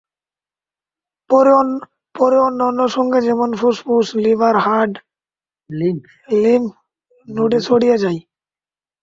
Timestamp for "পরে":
2.15-2.37